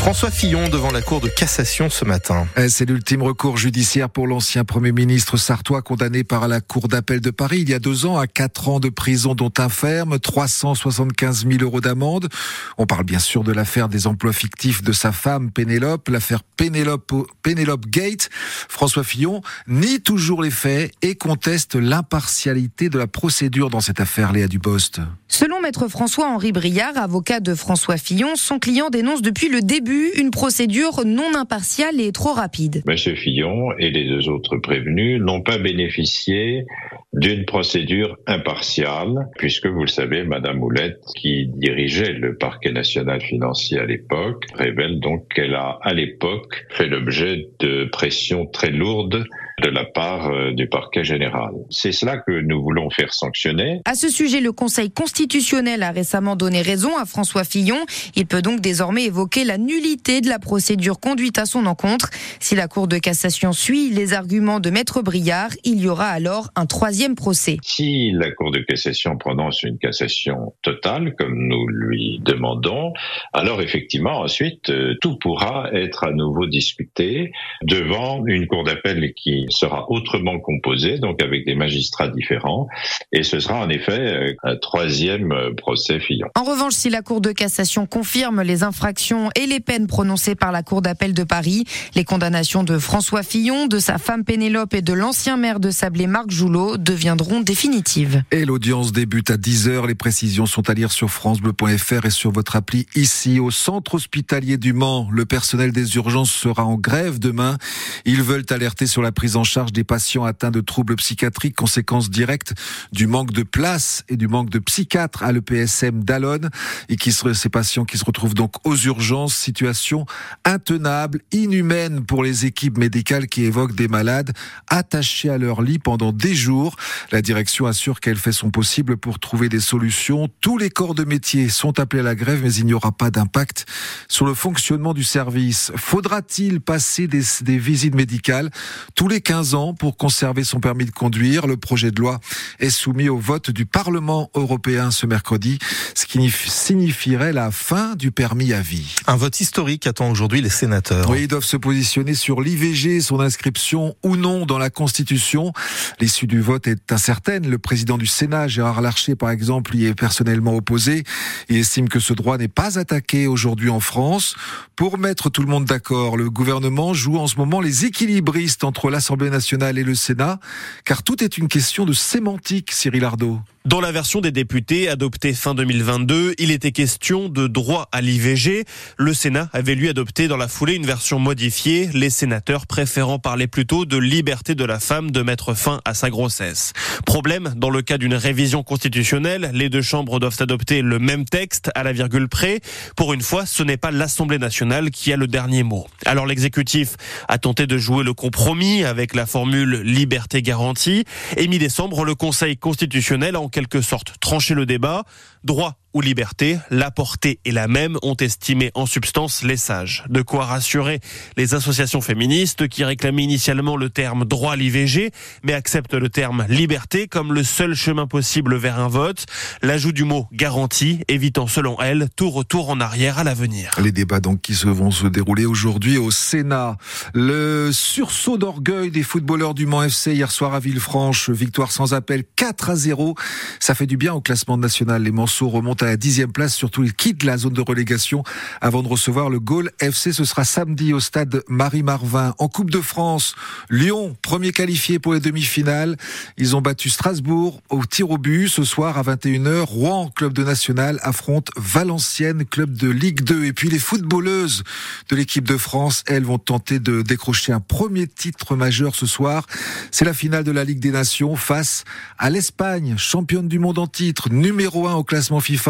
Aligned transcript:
François 0.00 0.30
Fillon 0.30 0.70
devant 0.70 0.90
la 0.90 1.02
Cour 1.02 1.20
de 1.20 1.28
cassation 1.28 1.90
ce 1.90 2.06
matin. 2.06 2.48
Eh, 2.56 2.70
c'est 2.70 2.86
l'ultime 2.86 3.22
recours 3.22 3.58
judiciaire 3.58 4.08
pour 4.08 4.26
l'ancien 4.26 4.64
Premier 4.64 4.92
ministre 4.92 5.36
sartois 5.36 5.82
condamné 5.82 6.24
par 6.24 6.48
la 6.48 6.62
Cour 6.62 6.88
d'appel 6.88 7.20
de 7.20 7.30
Paris 7.30 7.58
il 7.60 7.68
y 7.68 7.74
a 7.74 7.78
deux 7.78 8.06
ans 8.06 8.16
à 8.16 8.26
quatre 8.26 8.70
ans 8.70 8.80
de 8.80 8.88
prison 8.88 9.34
dont 9.34 9.52
un 9.58 9.68
ferme, 9.68 10.18
375 10.18 11.46
000 11.46 11.62
euros 11.62 11.82
d'amende. 11.82 12.30
On 12.78 12.86
parle 12.86 13.04
bien 13.04 13.18
sûr 13.18 13.44
de 13.44 13.52
l'affaire 13.52 13.90
des 13.90 14.06
emplois 14.06 14.32
fictifs 14.32 14.82
de 14.82 14.92
sa 14.92 15.12
femme 15.12 15.50
Pénélope, 15.50 16.08
l'affaire 16.08 16.42
Pénélope, 16.56 17.12
Pénélope 17.42 17.84
Gate. 17.86 18.30
François 18.70 19.04
Fillon 19.04 19.42
nie 19.68 20.00
toujours 20.00 20.42
les 20.42 20.50
faits 20.50 20.92
et 21.02 21.14
conteste 21.14 21.74
l'impartialité 21.74 22.88
de 22.88 22.98
la 22.98 23.06
procédure 23.06 23.68
dans 23.68 23.80
cette 23.80 24.00
affaire, 24.00 24.32
Léa 24.32 24.48
Dubost. 24.48 25.02
Selon 25.28 25.60
maître 25.60 25.86
François-Henri 25.88 26.50
Briard, 26.52 26.96
avocat 26.96 27.38
de 27.38 27.54
François 27.54 27.98
Fillon, 27.98 28.34
son 28.34 28.58
client 28.58 28.90
dénonce 28.90 29.22
depuis 29.22 29.48
le 29.48 29.60
début 29.60 29.89
une 30.18 30.30
procédure 30.30 31.04
non 31.04 31.34
impartiale 31.34 32.00
et 32.00 32.12
trop 32.12 32.32
rapide. 32.32 32.82
Monsieur 32.86 33.14
Fillon 33.14 33.72
et 33.78 33.90
les 33.90 34.08
deux 34.08 34.28
autres 34.28 34.56
prévenus 34.56 35.20
n'ont 35.20 35.42
pas 35.42 35.58
bénéficié 35.58 36.64
d'une 37.12 37.44
procédure 37.44 38.16
impartiale, 38.26 39.28
puisque 39.36 39.66
vous 39.66 39.80
le 39.80 39.88
savez, 39.88 40.22
Madame 40.22 40.62
Houlette, 40.62 41.00
qui 41.16 41.46
dirigeait 41.46 42.12
le 42.12 42.36
parquet 42.36 42.70
national 42.70 43.20
financier 43.20 43.78
à 43.78 43.84
l'époque, 43.84 44.44
révèle 44.54 45.00
donc 45.00 45.26
qu'elle 45.34 45.54
a 45.54 45.78
à 45.82 45.92
l'époque 45.92 46.66
fait 46.70 46.86
l'objet 46.86 47.48
de 47.58 47.86
pressions 47.86 48.46
très 48.46 48.70
lourdes 48.70 49.24
de 49.60 49.68
la 49.68 49.84
part 49.84 50.30
euh, 50.30 50.52
du 50.52 50.68
parquet 50.68 51.04
général. 51.04 51.50
C'est 51.70 51.92
cela 51.92 52.18
que 52.18 52.32
nous 52.32 52.62
voulons 52.62 52.90
faire 52.90 53.12
sanctionner. 53.12 53.80
À 53.84 53.94
ce 53.94 54.08
sujet, 54.08 54.40
le 54.40 54.52
Conseil 54.52 54.90
constitutionnel 54.90 55.82
a 55.82 55.90
récemment 55.90 56.36
donné 56.36 56.62
raison 56.62 56.96
à 56.96 57.04
François 57.04 57.44
Fillon. 57.44 57.78
Il 58.16 58.26
peut 58.26 58.42
donc 58.42 58.60
désormais 58.60 59.04
évoquer 59.04 59.44
la 59.44 59.58
nullité 59.58 60.20
de 60.20 60.28
la 60.28 60.38
procédure 60.38 60.98
conduite 61.00 61.38
à 61.38 61.46
son 61.46 61.66
encontre. 61.66 62.10
Si 62.40 62.54
la 62.54 62.68
Cour 62.68 62.88
de 62.88 62.98
cassation 62.98 63.52
suit 63.52 63.90
les 63.90 64.12
arguments 64.12 64.60
de 64.60 64.70
Maître 64.70 65.02
Briard, 65.02 65.50
il 65.64 65.80
y 65.80 65.88
aura 65.88 66.08
alors 66.08 66.48
un 66.56 66.66
troisième 66.66 67.14
procès. 67.14 67.58
Si 67.62 68.10
la 68.12 68.30
Cour 68.30 68.50
de 68.50 68.60
cassation 68.60 69.16
prononce 69.16 69.62
une 69.62 69.78
cassation 69.78 70.54
totale, 70.62 71.14
comme 71.16 71.48
nous 71.48 71.66
lui 71.68 72.20
demandons, 72.24 72.92
alors 73.32 73.60
effectivement, 73.60 74.20
ensuite, 74.20 74.70
euh, 74.70 74.94
tout 75.00 75.16
pourra 75.18 75.70
être 75.72 76.04
à 76.04 76.12
nouveau 76.12 76.46
discuté 76.46 77.32
devant 77.62 78.24
une 78.26 78.46
Cour 78.46 78.64
d'appel 78.64 79.12
qui 79.14 79.46
sera 79.50 79.90
autrement 79.90 80.38
composé, 80.38 80.98
donc 80.98 81.22
avec 81.22 81.44
des 81.44 81.54
magistrats 81.54 82.08
différents, 82.08 82.68
et 83.12 83.22
ce 83.22 83.40
sera 83.40 83.64
en 83.64 83.68
effet 83.68 83.92
euh, 83.92 84.34
un 84.42 84.56
troisième 84.56 85.32
euh, 85.32 85.54
procès 85.54 86.00
Fillon. 86.00 86.28
En 86.36 86.44
revanche, 86.44 86.74
si 86.74 86.90
la 86.90 87.02
Cour 87.02 87.20
de 87.20 87.32
cassation 87.32 87.86
confirme 87.86 88.42
les 88.42 88.62
infractions 88.62 89.30
et 89.34 89.46
les 89.46 89.60
peines 89.60 89.86
prononcées 89.86 90.34
par 90.34 90.52
la 90.52 90.62
Cour 90.62 90.82
d'appel 90.82 91.14
de 91.14 91.24
Paris, 91.24 91.64
les 91.94 92.04
condamnations 92.04 92.64
de 92.64 92.78
François 92.78 93.22
Fillon, 93.22 93.66
de 93.66 93.78
sa 93.78 93.98
femme 93.98 94.24
Pénélope 94.24 94.74
et 94.74 94.82
de 94.82 94.92
l'ancien 94.92 95.36
maire 95.36 95.60
de 95.60 95.70
Sablé, 95.70 96.06
Marc 96.06 96.30
Joulot, 96.30 96.76
deviendront 96.76 97.40
définitives. 97.40 98.22
Et 98.30 98.44
l'audience 98.44 98.92
débute 98.92 99.30
à 99.30 99.36
10h. 99.36 99.86
Les 99.86 99.94
précisions 99.94 100.46
sont 100.46 100.68
à 100.68 100.74
lire 100.74 100.92
sur 100.92 101.10
francebleu.fr 101.10 102.06
et 102.06 102.10
sur 102.10 102.30
votre 102.30 102.56
appli 102.56 102.86
ici 102.94 103.40
au 103.40 103.50
centre 103.50 103.94
hospitalier 103.94 104.56
du 104.56 104.72
Mans. 104.72 105.08
Le 105.10 105.24
personnel 105.24 105.72
des 105.72 105.96
urgences 105.96 106.30
sera 106.30 106.64
en 106.64 106.76
grève 106.76 107.18
demain. 107.18 107.56
Ils 108.04 108.22
veulent 108.22 108.46
alerter 108.50 108.86
sur 108.86 109.02
la 109.02 109.12
prise 109.12 109.36
en 109.36 109.39
charge 109.44 109.72
des 109.72 109.84
patients 109.84 110.24
atteints 110.24 110.50
de 110.50 110.60
troubles 110.60 110.96
psychiatriques, 110.96 111.56
conséquence 111.56 112.10
directe 112.10 112.54
du 112.92 113.06
manque 113.06 113.32
de 113.32 113.42
place 113.42 114.04
et 114.08 114.16
du 114.16 114.28
manque 114.28 114.50
de 114.50 114.58
psychiatres 114.58 115.22
à 115.22 115.32
l'EPSM 115.32 116.04
d'Alonne 116.04 116.50
et 116.88 116.96
qui 116.96 117.12
seraient 117.12 117.34
ces 117.34 117.48
patients 117.48 117.84
qui 117.84 117.98
se 117.98 118.04
retrouvent 118.04 118.34
donc 118.34 118.54
aux 118.64 118.76
urgences, 118.76 119.34
situation 119.34 120.06
intenable, 120.44 121.20
inhumaine 121.32 122.04
pour 122.04 122.22
les 122.22 122.46
équipes 122.46 122.78
médicales 122.78 123.26
qui 123.26 123.44
évoquent 123.44 123.74
des 123.74 123.88
malades 123.88 124.32
attachés 124.68 125.30
à 125.30 125.38
leur 125.38 125.62
lit 125.62 125.78
pendant 125.78 126.12
des 126.12 126.34
jours. 126.34 126.76
La 127.12 127.22
direction 127.22 127.66
assure 127.66 128.00
qu'elle 128.00 128.16
fait 128.16 128.32
son 128.32 128.50
possible 128.50 128.96
pour 128.96 129.18
trouver 129.18 129.48
des 129.48 129.60
solutions. 129.60 130.28
Tous 130.40 130.58
les 130.58 130.70
corps 130.70 130.94
de 130.94 131.04
métier 131.04 131.48
sont 131.48 131.78
appelés 131.78 132.00
à 132.00 132.04
la 132.04 132.14
grève, 132.14 132.40
mais 132.42 132.54
il 132.54 132.66
n'y 132.66 132.74
aura 132.74 132.92
pas 132.92 133.10
d'impact 133.10 133.66
sur 134.08 134.26
le 134.26 134.34
fonctionnement 134.34 134.94
du 134.94 135.04
service. 135.04 135.72
Faudra-t-il 135.76 136.60
passer 136.60 137.06
des 137.06 137.58
visites 137.58 137.94
médicales? 137.94 138.50
Tous 138.94 139.08
les 139.08 139.19
15 139.20 139.54
ans 139.54 139.74
pour 139.74 139.96
conserver 139.96 140.44
son 140.44 140.60
permis 140.60 140.84
de 140.84 140.90
conduire. 140.90 141.46
Le 141.46 141.56
projet 141.56 141.90
de 141.90 142.00
loi 142.00 142.20
est 142.58 142.70
soumis 142.70 143.08
au 143.08 143.18
vote 143.18 143.50
du 143.50 143.66
Parlement 143.66 144.30
européen 144.34 144.90
ce 144.90 145.06
mercredi, 145.06 145.58
ce 145.94 146.06
qui 146.06 146.30
signifierait 146.30 147.32
la 147.32 147.50
fin 147.50 147.94
du 147.94 148.10
permis 148.10 148.52
à 148.52 148.60
vie. 148.60 148.96
Un 149.06 149.16
vote 149.16 149.40
historique 149.40 149.86
attend 149.86 150.10
aujourd'hui 150.10 150.40
les 150.40 150.50
sénateurs. 150.50 151.08
Oui, 151.10 151.22
ils 151.22 151.28
doivent 151.28 151.44
se 151.44 151.56
positionner 151.56 152.14
sur 152.14 152.40
l'IVG, 152.40 153.00
son 153.00 153.20
inscription 153.20 153.94
ou 154.02 154.16
non 154.16 154.46
dans 154.46 154.58
la 154.58 154.70
Constitution. 154.70 155.52
L'issue 156.00 156.26
du 156.26 156.40
vote 156.40 156.66
est 156.66 156.92
incertaine. 156.92 157.48
Le 157.48 157.58
président 157.58 157.98
du 157.98 158.06
Sénat, 158.06 158.48
Gérard 158.48 158.80
Larcher, 158.80 159.16
par 159.16 159.30
exemple, 159.30 159.76
y 159.76 159.86
est 159.86 159.94
personnellement 159.94 160.54
opposé. 160.54 161.04
Il 161.48 161.56
estime 161.56 161.88
que 161.88 162.00
ce 162.00 162.12
droit 162.12 162.38
n'est 162.38 162.48
pas 162.48 162.78
attaqué 162.78 163.26
aujourd'hui 163.26 163.70
en 163.70 163.80
France. 163.80 164.34
Pour 164.76 164.98
mettre 164.98 165.30
tout 165.30 165.42
le 165.42 165.48
monde 165.48 165.64
d'accord, 165.64 166.16
le 166.16 166.30
gouvernement 166.30 166.94
joue 166.94 167.18
en 167.18 167.26
ce 167.26 167.36
moment 167.36 167.60
les 167.60 167.84
équilibristes 167.84 168.64
entre 168.64 168.90
l'Assemblée 168.90 169.09
nationale 169.16 169.78
et 169.78 169.84
le 169.84 169.94
Sénat, 169.94 170.38
car 170.84 171.02
tout 171.02 171.22
est 171.22 171.38
une 171.38 171.48
question 171.48 171.84
de 171.84 171.92
sémantique, 171.92 172.72
Cyril 172.72 173.04
Ardo. 173.04 173.40
Dans 173.66 173.82
la 173.82 173.92
version 173.92 174.22
des 174.22 174.32
députés 174.32 174.88
adoptée 174.88 175.34
fin 175.34 175.54
2022, 175.54 176.34
il 176.38 176.50
était 176.50 176.72
question 176.72 177.28
de 177.28 177.46
droit 177.46 177.90
à 177.92 178.00
l'IVG. 178.00 178.64
Le 178.96 179.12
Sénat 179.12 179.50
avait 179.52 179.74
lui 179.74 179.90
adopté 179.90 180.28
dans 180.28 180.38
la 180.38 180.48
foulée 180.48 180.76
une 180.76 180.86
version 180.86 181.18
modifiée, 181.18 181.90
les 181.92 182.08
sénateurs 182.08 182.66
préférant 182.66 183.18
parler 183.18 183.48
plutôt 183.48 183.84
de 183.84 183.98
liberté 183.98 184.54
de 184.54 184.64
la 184.64 184.80
femme 184.80 185.10
de 185.10 185.20
mettre 185.20 185.52
fin 185.52 185.82
à 185.84 185.92
sa 185.92 186.08
grossesse. 186.08 186.72
Problème, 187.04 187.52
dans 187.54 187.68
le 187.68 187.82
cas 187.82 187.98
d'une 187.98 188.14
révision 188.14 188.62
constitutionnelle, 188.62 189.50
les 189.52 189.68
deux 189.68 189.82
chambres 189.82 190.20
doivent 190.20 190.40
adopter 190.40 190.80
le 190.80 190.98
même 190.98 191.26
texte 191.26 191.70
à 191.74 191.82
la 191.82 191.92
virgule 191.92 192.28
près. 192.28 192.60
Pour 192.96 193.12
une 193.12 193.20
fois, 193.20 193.44
ce 193.44 193.62
n'est 193.62 193.76
pas 193.76 193.90
l'Assemblée 193.90 194.38
nationale 194.38 194.90
qui 194.90 195.12
a 195.12 195.18
le 195.18 195.26
dernier 195.26 195.64
mot. 195.64 195.86
Alors 196.06 196.24
l'exécutif 196.24 196.96
a 197.28 197.36
tenté 197.36 197.66
de 197.66 197.76
jouer 197.76 198.04
le 198.04 198.14
compromis 198.14 198.84
avec 198.84 198.99
la 199.14 199.26
formule 199.26 199.80
liberté 199.82 200.42
garantie 200.42 201.04
et 201.36 201.48
mi-décembre, 201.48 202.04
le 202.04 202.14
Conseil 202.14 202.56
constitutionnel 202.56 203.36
a 203.36 203.40
en 203.40 203.48
quelque 203.48 203.80
sorte 203.80 204.14
tranché 204.20 204.54
le 204.54 204.66
débat. 204.66 205.04
Droit 205.44 205.76
ou 205.92 206.00
liberté, 206.00 206.58
la 206.70 206.90
portée 206.90 207.40
est 207.44 207.50
la 207.50 207.68
même, 207.68 207.96
ont 208.02 208.16
estimé 208.16 208.70
en 208.74 208.86
substance 208.86 209.42
les 209.42 209.56
sages. 209.56 210.04
De 210.08 210.22
quoi 210.22 210.44
rassurer 210.44 211.00
les 211.36 211.54
associations 211.54 212.00
féministes 212.00 212.68
qui 212.68 212.84
réclamaient 212.84 213.24
initialement 213.24 213.76
le 213.76 213.90
terme 213.90 214.24
droit 214.24 214.54
à 214.54 214.56
l'IVG, 214.56 215.10
mais 215.42 215.52
acceptent 215.52 215.94
le 215.94 216.08
terme 216.08 216.46
liberté 216.48 217.06
comme 217.08 217.32
le 217.32 217.44
seul 217.44 217.74
chemin 217.74 218.06
possible 218.06 218.56
vers 218.56 218.78
un 218.78 218.88
vote. 218.88 219.26
L'ajout 219.62 219.92
du 219.92 220.04
mot 220.04 220.26
garantie, 220.32 221.00
évitant 221.08 221.46
selon 221.46 221.80
elles 221.80 222.08
tout 222.16 222.30
retour 222.30 222.70
en 222.70 222.80
arrière 222.80 223.18
à 223.18 223.24
l'avenir. 223.24 223.74
Les 223.82 223.92
débats 223.92 224.20
donc 224.20 224.40
qui 224.40 224.54
se 224.54 224.68
vont 224.68 224.90
se 224.90 225.06
dérouler 225.06 225.46
aujourd'hui 225.46 225.98
au 225.98 226.10
Sénat. 226.10 226.76
Le 227.14 227.70
sursaut 227.72 228.38
d'orgueil 228.38 228.90
des 228.90 229.02
footballeurs 229.02 229.54
du 229.54 229.66
Mans 229.66 229.82
FC 229.82 230.12
hier 230.12 230.30
soir 230.30 230.54
à 230.54 230.60
Villefranche, 230.60 231.30
victoire 231.30 231.72
sans 231.72 231.94
appel 231.94 232.24
4 232.36 232.70
à 232.70 232.76
0. 232.76 233.14
Ça 233.58 233.74
fait 233.74 233.86
du 233.86 233.96
bien 233.96 234.14
au 234.14 234.20
classement 234.20 234.56
national. 234.56 235.02
Les 235.02 235.10
Manceaux 235.10 235.48
remontent 235.48 235.79
à 235.82 235.86
la 235.86 235.96
dixième 235.96 236.32
place, 236.32 236.54
surtout 236.54 236.82
il 236.82 236.94
quitte 236.94 237.24
la 237.24 237.36
zone 237.36 237.52
de 237.52 237.60
relégation 237.60 238.22
avant 238.60 238.82
de 238.82 238.88
recevoir 238.88 239.30
le 239.30 239.40
Gaulle 239.40 239.70
FC. 239.80 240.12
Ce 240.12 240.24
sera 240.24 240.44
samedi 240.44 240.92
au 240.92 241.00
stade 241.00 241.42
Marie-Marvin. 241.48 242.34
En 242.38 242.48
Coupe 242.48 242.70
de 242.70 242.80
France, 242.80 243.34
Lyon, 243.68 244.16
premier 244.22 244.52
qualifié 244.52 244.98
pour 244.98 245.14
les 245.14 245.20
demi-finales. 245.20 245.96
Ils 246.36 246.56
ont 246.56 246.60
battu 246.60 246.90
Strasbourg 246.90 247.62
au 247.70 247.84
tir 247.84 248.10
au 248.10 248.18
but 248.18 248.48
ce 248.48 248.64
soir 248.64 248.98
à 248.98 249.02
21h. 249.02 249.60
Rouen, 249.62 250.10
club 250.14 250.32
de 250.32 250.44
national, 250.44 250.98
affronte 251.02 251.50
Valenciennes, 251.56 252.44
club 252.44 252.74
de 252.74 252.88
Ligue 252.90 253.22
2. 253.22 253.44
Et 253.44 253.52
puis 253.52 253.68
les 253.68 253.78
footballeuses 253.78 254.64
de 255.08 255.16
l'équipe 255.16 255.46
de 255.46 255.56
France, 255.56 256.02
elles 256.06 256.24
vont 256.24 256.38
tenter 256.38 256.78
de 256.78 257.02
décrocher 257.02 257.52
un 257.52 257.60
premier 257.60 258.06
titre 258.06 258.56
majeur 258.56 258.94
ce 258.94 259.06
soir. 259.06 259.46
C'est 259.90 260.04
la 260.04 260.14
finale 260.14 260.44
de 260.44 260.52
la 260.52 260.64
Ligue 260.64 260.80
des 260.80 260.90
Nations 260.90 261.36
face 261.36 261.84
à 262.18 262.30
l'Espagne, 262.30 262.94
championne 262.98 263.48
du 263.48 263.58
monde 263.58 263.78
en 263.78 263.86
titre, 263.86 264.30
numéro 264.30 264.88
1 264.88 264.94
au 264.94 265.04
classement 265.04 265.40
FIFA. 265.40 265.69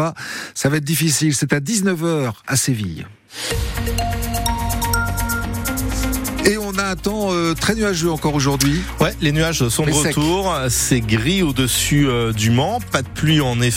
Ça 0.53 0.69
va 0.69 0.77
être 0.77 0.83
difficile. 0.83 1.33
C'est 1.35 1.53
à 1.53 1.59
19h 1.59 2.31
à 2.47 2.55
Séville. 2.55 3.05
Et 6.45 6.57
on 6.57 6.71
a 6.77 6.83
un 6.83 6.95
temps 6.95 7.31
euh, 7.31 7.53
très 7.53 7.75
nuageux 7.75 8.11
encore 8.11 8.33
aujourd'hui. 8.33 8.81
Ouais, 8.99 9.13
les 9.21 9.31
nuages 9.31 9.67
sont 9.69 9.83
de 9.83 9.91
Mais 9.91 10.09
retour. 10.09 10.53
C'est 10.69 10.99
gris 10.99 11.43
au-dessus 11.43 12.07
euh, 12.07 12.33
du 12.33 12.49
Mans. 12.49 12.79
Pas 12.91 13.03
de 13.03 13.07
pluie 13.07 13.41
en 13.41 13.61
effet. 13.61 13.71